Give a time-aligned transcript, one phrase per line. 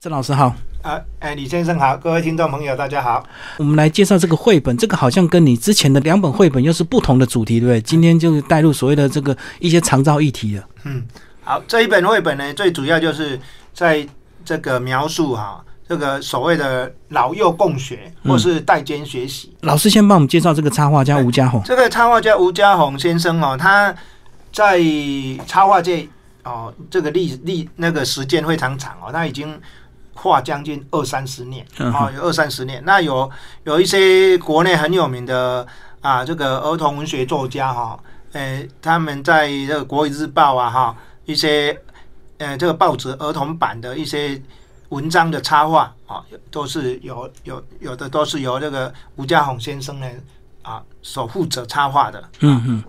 [0.00, 3.20] 郑老师好，啊，哎，李先生好，各位听众朋友大家好。
[3.56, 7.80] 我们来介绍这个绘本，这个好像跟你之前的两本绘本又是不同的主题，对不对？
[7.80, 10.64] 今天就是带入所谓的这个一些长照议题了。
[10.84, 11.04] 嗯，
[11.42, 13.40] 好，这一本绘本呢，最主要就是
[13.74, 14.06] 在
[14.44, 19.52] 这个描述哈，这个所谓的老幼共学或是代间学习。
[19.62, 21.60] 老师先帮我们介绍这个插画家吴家宏。
[21.64, 23.92] 这个插画家吴家宏先生哦，他
[24.52, 24.80] 在
[25.48, 26.06] 插画界
[26.44, 29.60] 哦，这个历历那个时间非常长哦，他已经。
[30.20, 32.82] 画将近二三十年啊，有二三十年。
[32.84, 33.30] 那有
[33.64, 35.66] 有一些国内很有名的
[36.00, 37.98] 啊，这个儿童文学作家哈，
[38.32, 41.80] 呃，他们在这个《国语日报》啊哈，一些
[42.38, 44.40] 呃这个报纸儿童版的一些
[44.88, 50.06] 文章的插画啊，都是有有有的都是由这个吴家宏先生呢
[50.62, 52.22] 啊所负责插画的。
[52.40, 52.84] 嗯嗯，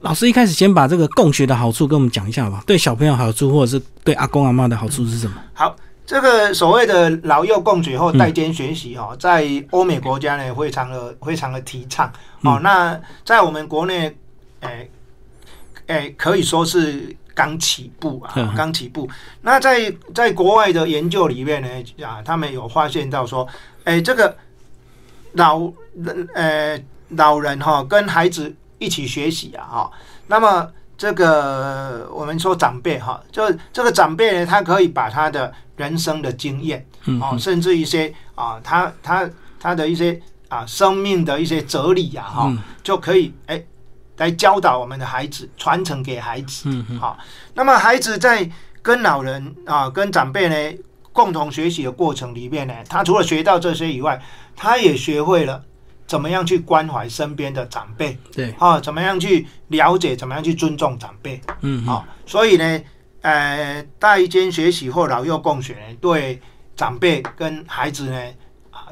[0.00, 5.36] 老师一开始先把这个共学的好处跟我们讲一下吧，对小朋友好处，或者是对阿公阿妈的好处是什么？
[5.52, 5.74] 好。
[6.06, 12.60] 这个所谓的老幼共学或代间学习哈，在欧美国家呢，非常的非常的提倡哦。
[12.62, 14.14] 那在我们国内，
[14.60, 14.90] 诶
[15.86, 19.08] 诶，可以说是刚起步啊，刚起步。
[19.40, 21.68] 那在在国外的研究里面呢，
[22.04, 23.48] 啊，他们有发现到说，
[23.84, 24.36] 诶，这个
[25.32, 29.90] 老人呃老人哈，跟孩子一起学习啊，哈，
[30.26, 30.70] 那么。
[30.96, 33.42] 这个我们说长辈哈，就
[33.72, 36.86] 这个长辈呢，他可以把他的人生的经验，
[37.20, 39.28] 哦，甚至一些啊，他他
[39.58, 43.60] 他的一些啊生命的一些哲理呀，哈，就可以哎
[44.18, 46.68] 来教导我们的孩子，传承给孩子，
[47.00, 47.18] 好。
[47.54, 48.48] 那么孩子在
[48.80, 50.78] 跟老人啊、跟长辈呢
[51.12, 54.22] 共同学习的过程里面呢，他除了学到这些以外，
[54.54, 55.62] 他也学会了。
[56.06, 58.16] 怎么样去关怀身边的长辈？
[58.32, 60.14] 对，啊，怎么样去了解？
[60.14, 61.40] 怎么样去尊重长辈？
[61.60, 62.82] 嗯，啊，所以呢，
[63.22, 66.40] 呃，代间学习或老幼共学，对
[66.76, 68.20] 长辈跟孩子呢。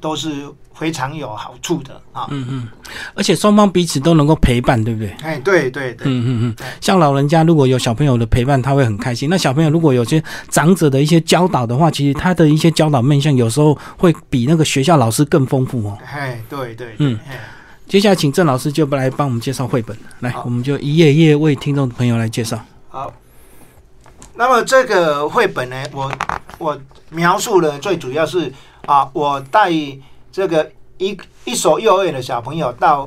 [0.00, 2.68] 都是非常有好处的啊，嗯嗯，
[3.14, 5.10] 而且双方彼此都能够陪伴，对不对？
[5.22, 9.28] 哎，对对对，嗯嗯嗯，像老人家如果有小朋友的陪伴，他会很开心。
[9.28, 15.98] 那小朋友如果有些长者的一些教导的话，其实他的一些教导面向有时候会比那个学校老师更丰富哦。
[16.06, 17.18] 哎，对对，嗯，
[17.86, 22.60] 接下来请郑老师就来帮我们介绍绘本，来，我们就一页一页为听众朋友来介绍。
[22.88, 23.12] 好，
[24.36, 26.12] 那么这个绘本呢，我
[26.58, 28.52] 我描述的最主要是。
[28.88, 29.70] 啊，我带
[30.32, 30.66] 这个
[30.96, 33.06] 一一所幼儿园的小朋友到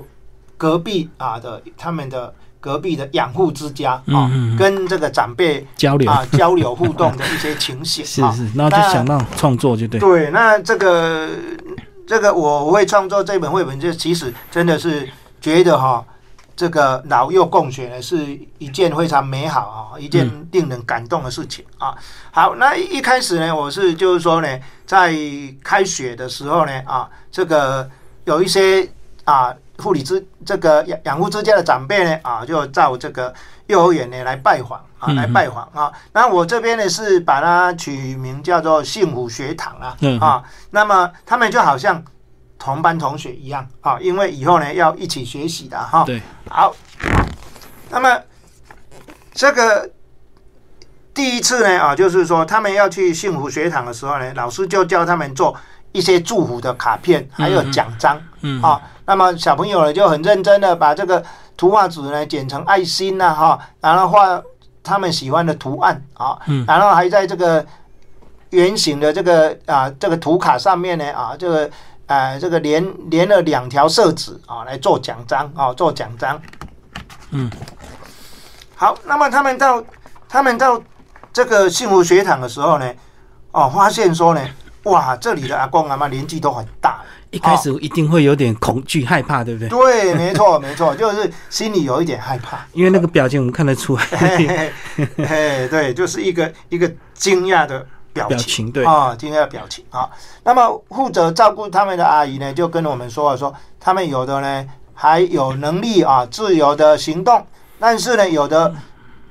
[0.56, 11.30] 隔壁啊的他们的隔壁的养护之家啊，跟这个长辈交流啊交流互动的一些情形 是是，然后就想到创作就对对，那这个
[12.06, 15.10] 这个我会创作这本绘本，就其实真的是
[15.42, 16.06] 觉得哈。
[16.62, 21.98] 这个老幼共学呢，是一件非常美好啊，一件令人感动的事情啊。
[22.30, 25.12] 好，那一开始呢，我是就是说呢，在
[25.64, 27.90] 开学的时候呢，啊，这个
[28.26, 28.88] 有一些
[29.24, 33.34] 啊护理之这个养养护之家的长辈呢，啊，就到这个
[33.66, 35.92] 幼儿园呢来拜访啊，来拜访啊。
[36.14, 42.04] 那我这边呢是把它取名叫做幸福学堂啊，啊，那么他们就好像。
[42.64, 46.04] 同班同学一样啊，因为以后呢要一起学习的哈。
[46.06, 46.72] 对，好。
[47.90, 48.22] 那么
[49.34, 49.90] 这个
[51.12, 55.58] 第一次呢啊，就是说他们要去幸福学堂的时候呢，老师就教他们做
[55.92, 58.22] 一些祝福的卡片，还有奖章。
[58.42, 58.62] 嗯。
[58.62, 61.24] 啊，那么小朋友呢就很认真的把这个
[61.58, 64.40] 图画纸呢剪成爱心呐哈，然后画
[64.84, 67.66] 他们喜欢的图案啊，然后还在这个
[68.52, 71.68] 圆形的这个啊这个图卡上面呢啊这个。
[72.12, 76.38] 呃，这个连连了两条色纸啊，来做奖章啊，做奖章。
[77.30, 77.50] 嗯，
[78.76, 79.82] 好，那么他们到
[80.28, 80.82] 他们到
[81.32, 82.94] 这个幸福学堂的时候呢，
[83.52, 84.42] 哦，发现说呢，
[84.84, 87.00] 哇，这里的阿公阿妈年纪都很大，
[87.30, 89.70] 一开始一定会有点恐惧害怕，对不对？
[89.70, 94.04] 对，没错，没错，就是心里有一点害怕， 因为那个表情我们看得出来。
[95.16, 97.88] 嘿，对，就是一个一个惊讶的。
[98.14, 100.10] 表情对啊，今天的表情啊。
[100.44, 107.46] 那么负责照顾他们的阿姨呢，就跟我们说了，说他们有的呢还有能力啊，自由的行动，
[107.80, 108.74] 但是呢，有的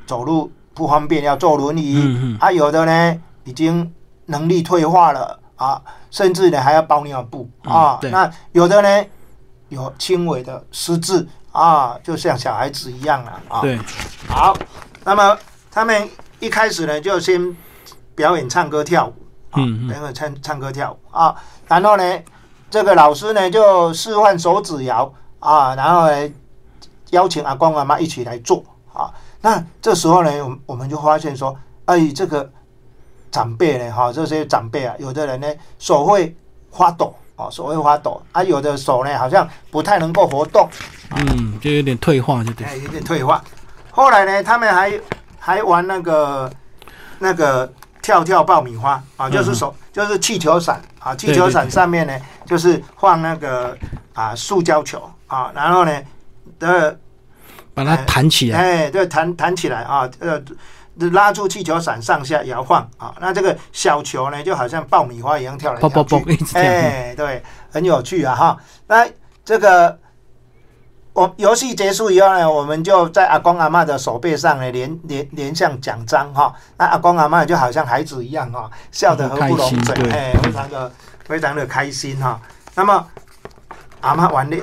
[0.07, 3.93] 走路不方便，要坐轮椅，啊，有的呢已经
[4.27, 5.81] 能力退化了啊，
[6.11, 7.99] 甚至呢还要包尿布啊。
[8.03, 9.05] 那有的呢
[9.69, 13.61] 有轻微的失智啊，就像小孩子一样了啊。
[13.61, 13.79] 对，
[14.29, 14.57] 好，
[15.05, 15.37] 那么
[15.71, 17.55] 他们一开始呢就先。
[18.21, 19.15] 表演唱歌跳舞，
[19.55, 21.35] 嗯，表演唱唱歌跳舞啊，
[21.67, 22.05] 然后呢，
[22.69, 26.31] 这个老师呢就示范手指摇啊，然后呢
[27.13, 28.63] 邀请阿公阿妈一起来做
[28.93, 29.11] 啊。
[29.41, 31.57] 那这时候呢，我我们就发现说，
[31.87, 32.47] 哎，这个
[33.31, 36.37] 长辈呢，哈，这些长辈啊，有的人呢手会
[36.71, 40.69] 发抖，哦，手会发抖，啊，有的手呢好像不太能够活动，
[41.17, 42.67] 嗯，就有点退化，就对。
[42.67, 43.43] 哎，有点退化。
[43.91, 45.01] 后来呢，他们还
[45.39, 46.53] 还玩那个
[47.19, 47.73] 那个
[48.11, 52.13] 跳跳爆米花啊，就是手就是气球伞啊，气球伞上面呢
[52.45, 53.79] 就是放那个
[54.15, 56.03] 啊塑胶球啊，然后呢
[56.59, 56.99] 的
[57.73, 60.43] 把它弹起来，哎，对，弹弹起来啊，呃，
[61.13, 67.41] 拉住气球伞上下摇晃啊，那这个小球呢就好像爆米花一样跳来跳去，哎，对，
[67.71, 68.57] 很有趣啊哈。
[68.89, 69.07] 那
[69.45, 69.97] 这个。
[71.21, 76.51] 我游戏结束以后呢，我们就在阿公阿妈的手背上呢连连连上奖章哈。
[76.79, 80.93] 那阿公阿妈就好像孩子一样哈，笑得合不拢嘴，哎，非常的
[81.27, 82.41] 非常的开心哈。
[82.75, 83.07] 那么
[84.01, 84.63] 阿妈玩累，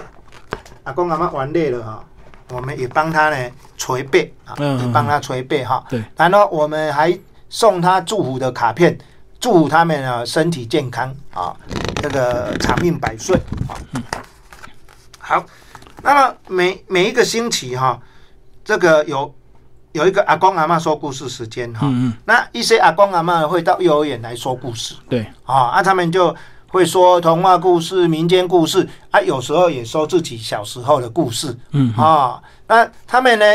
[0.83, 2.03] 阿公阿妈玩累了哈，
[2.49, 4.55] 我们也帮他呢捶背啊，
[4.91, 5.83] 帮他捶背哈。
[5.87, 7.15] 对，然后我们还
[7.49, 8.97] 送他祝福的卡片，
[9.39, 11.55] 祝福他们啊身体健康啊，
[12.01, 13.37] 这个长命百岁
[13.67, 13.77] 啊。
[15.19, 15.45] 好。
[16.03, 17.99] 那么每每一个星期哈，
[18.63, 19.33] 这个有
[19.93, 21.91] 有一个阿公阿妈说故事时间哈，
[22.25, 25.25] 那一些阿公阿妈会到幼儿园来说故事，对。
[25.45, 26.35] 啊，那他们就
[26.69, 33.45] 会说童话故事、民间故事啊，有时候也说自己小时候的故事，嗯啊，那他们呢，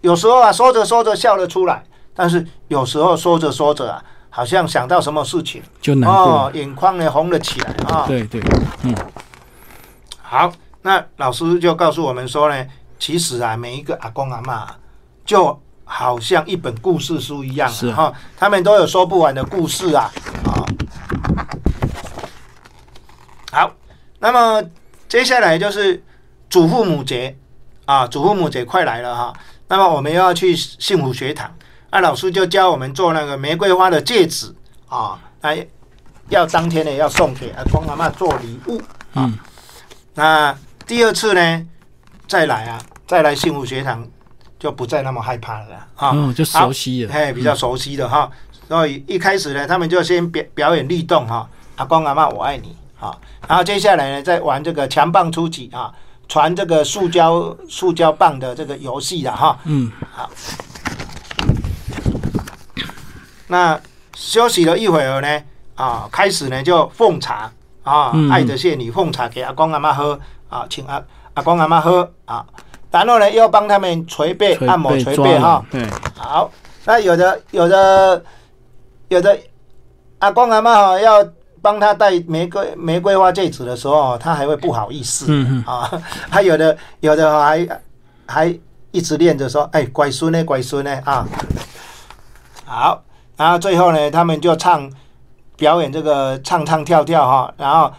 [0.00, 8.42] 有时候啊说着说着笑了出来，但是有时候说着说着啊，好像想到什么事情就难过，眼眶呢红了起来啊，对对，
[8.82, 8.94] 嗯，
[10.20, 10.52] 好。
[10.86, 12.66] 那老师就告诉我们说呢，
[12.98, 14.68] 其实啊，每一个阿公阿妈
[15.24, 20.12] 就好像一本故事书一样，是哈，他们都有说不完的故事啊。
[20.44, 20.60] 啊，
[23.50, 23.72] 好，
[24.18, 24.62] 那么
[25.08, 26.04] 接下来就是
[26.50, 27.34] 祖父母节
[27.86, 29.32] 啊，祖父母节快来了哈。
[29.68, 31.50] 那么我们要去幸福学堂，
[31.92, 34.54] 那老师就教我们做那个玫瑰花的戒指
[34.90, 35.66] 啊，来
[36.28, 38.82] 要当天呢要送给阿公阿妈做礼物
[39.14, 39.32] 啊。
[40.12, 40.54] 那
[40.86, 41.66] 第二次呢，
[42.28, 44.06] 再来啊，再来幸福学堂，
[44.58, 48.30] 就不再那么害怕了啊，就熟悉了，嘿，比较熟悉的哈。
[48.68, 55.90] 所以一开始呢，他们就先表表演律动哈，阿公阿妈我爱你哈，然后接下来呢，再玩这个强棒出击啊，
[56.28, 60.30] 传这个塑胶塑胶棒的这个游戏的哈，嗯，好。
[63.46, 63.80] 那
[64.14, 65.42] 休息了一会儿呢，
[65.76, 67.50] 啊，开始呢就奉茶
[67.82, 70.20] 啊，爱的谢你奉茶给阿公阿妈喝。
[70.48, 71.02] 啊，请阿
[71.34, 72.44] 阿公阿妈喝啊，
[72.90, 75.64] 然后呢，要帮他们捶背、按摩捶背哈。
[75.70, 75.84] 对，
[76.16, 76.50] 好。
[76.84, 78.22] 那有的有的
[79.08, 79.36] 有的
[80.20, 81.26] 阿公阿妈哈，要
[81.60, 85.26] 帮他戴玫瑰玫瑰花戒指的时候，他还会不好意思。
[85.28, 85.64] 嗯嗯。
[85.66, 85.90] 啊，
[86.30, 87.80] 还有的有的还
[88.26, 88.58] 还
[88.92, 91.26] 一直练着说：“哎，乖孙呢，乖孙呢啊。”
[92.64, 93.02] 好，
[93.36, 94.88] 然后最后呢，他们就唱
[95.56, 97.90] 表演这个唱唱跳跳哈，然后。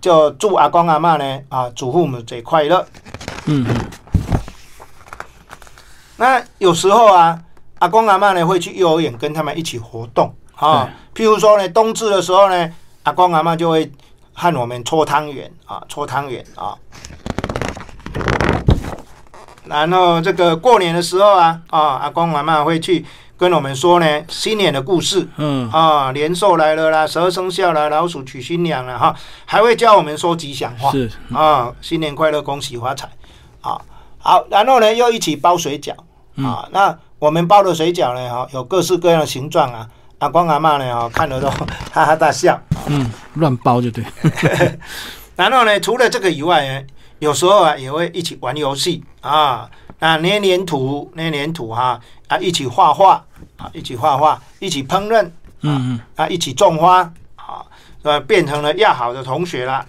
[0.00, 2.86] 就祝阿公阿妈呢啊，祖父母节快乐。
[3.46, 3.66] 嗯，
[6.16, 7.38] 那有时候啊，
[7.78, 10.88] 阿公阿妈呢会去幼儿园跟他们一起活动啊。
[11.14, 13.90] 譬如说呢，冬至的时候呢，阿公阿妈就会
[14.32, 16.76] 和我们搓汤圆啊，搓汤圆啊。
[19.70, 23.06] 然后这个过年的时候啊，啊，阿公阿妈会去。
[23.40, 25.66] 跟我们说呢，新年的故事，嗯。
[25.70, 31.10] 啊，年兽来了啦，十二生肖啦，老鼠娶新娘了哈，还会教我们说吉祥话，是。
[31.32, 33.08] 啊，新年快乐，恭喜发财，
[33.62, 33.80] 啊
[34.18, 35.94] 好，然后呢又一起包水饺。
[36.36, 41.48] 啊，那我们包的水饺呢哈，有各式各样的形状啊，阿光阿妈呢哈看得都
[41.94, 44.04] 哈哈大笑，嗯，乱包就对，
[45.34, 46.82] 然后呢除了这个以外呢，
[47.20, 52.00] 有时候啊也会一起玩游戏啊，啊捏黏土捏黏土哈。
[52.26, 53.24] 啊，一起画画
[53.56, 55.24] 啊，一起画画，一起烹饪，
[55.62, 56.98] 嗯嗯，啊，一起种花
[57.34, 57.66] 啊，
[58.02, 59.84] 呃，变成了要好的同学了。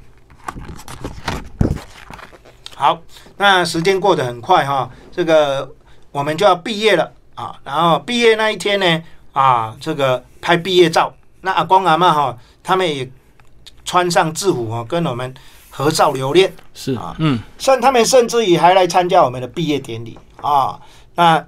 [2.75, 3.00] 好，
[3.38, 5.71] 那时间过得很快哈，这个
[6.11, 7.55] 我们就要毕业了啊。
[7.63, 13.07] 然后毕业那一天呢，啊，这个拍毕业照，那阿公阿妈哈，他们也
[13.85, 15.31] 穿上制服哦，跟我们
[15.72, 16.54] 合照留念。
[16.75, 20.80] 是啊，嗯，甚他们甚至于还来参加我们的毕业典礼啊，
[21.16, 21.44] 那。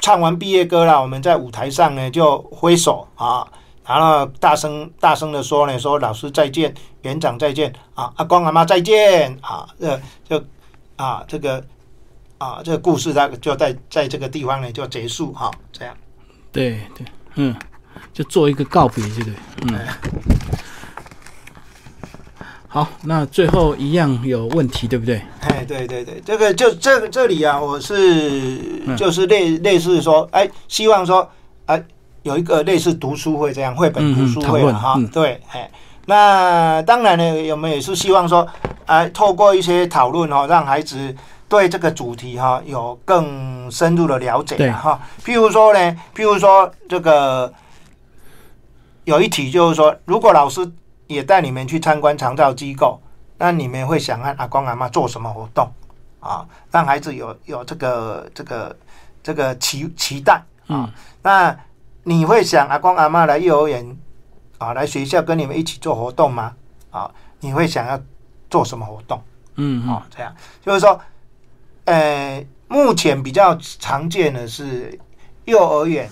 [0.00, 3.46] 唱完毕业歌了，我们在舞台上呢就挥手啊，
[3.86, 9.98] 然后大声大声的说呢，说老师再见，园长再见啊，阿光阿妈再见啊，这
[10.28, 10.44] 就
[10.96, 11.64] 啊这个
[12.36, 15.96] 啊这个故事它就在在这个地方呢就结束哈，这样。
[16.52, 17.56] 对对，嗯，
[18.12, 19.34] 就做一个告别，对不对？
[19.62, 19.78] 嗯。
[22.74, 25.22] 好，那最后一样有问题，对不对？
[25.42, 28.58] 哎，对对对，这个就这个这里啊，我是
[28.96, 31.30] 就是类类似说，哎，希望说，
[31.66, 31.80] 哎，
[32.24, 35.70] 有一个类似读书会这样绘本读书会了哈嗯，对，哎，
[36.06, 38.44] 那当然呢，我们也是希望说，
[38.86, 41.14] 哎，透过一些讨论哈，让孩子
[41.48, 45.00] 对这个主题哈有更深入的了解哈。
[45.24, 47.54] 譬如说呢，譬如说这个
[49.04, 50.68] 有一题就是说，如果老师
[51.06, 53.00] 也带你们去参观长照机构，
[53.38, 55.70] 那你们会想看阿公阿妈做什么活动
[56.20, 56.46] 啊？
[56.70, 58.76] 让孩子有有这个这个
[59.22, 60.92] 这个期期待啊。
[61.22, 61.56] 那
[62.04, 63.96] 你会想阿公阿妈来幼儿园
[64.58, 66.54] 啊，来学校跟你们一起做活动吗？
[66.90, 68.00] 啊，你会想要
[68.48, 69.22] 做什么活动？
[69.56, 70.34] 嗯嗯哦，这样
[70.64, 71.00] 就是说，
[71.84, 74.98] 呃，目前比较常见的是
[75.44, 76.08] 幼儿园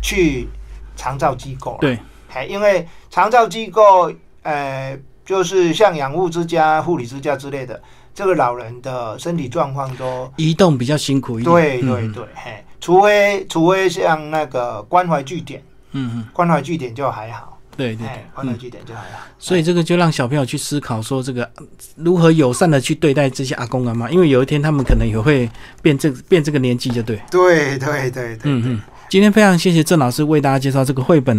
[0.00, 0.48] 去
[0.94, 1.98] 长照机构啦，对，
[2.32, 4.12] 哎，因为长照机构，
[4.46, 7.82] 呃，就是像养护之家、护理之家之类的，
[8.14, 11.52] 这个老人的身体状况都，移动比较辛苦一点。
[11.52, 15.60] 对对嗯对，嘿，除非除非像那个关怀据点，
[15.90, 18.58] 嗯嗯，关怀据点就还好，对对关怀嗯。
[18.58, 21.64] 据点就还好，所以这个就让小朋友去思考说，这个呃
[21.96, 25.50] 如何友善的去对待这些阿公阿妈，因为有一天他们可能也会
[25.82, 27.20] 变这变这个年纪，就对。
[27.30, 28.40] 对对对对对。
[28.44, 28.80] 嗯嗯。
[29.08, 31.34] 今天非常谢谢郑老师为大家介绍这个绘本。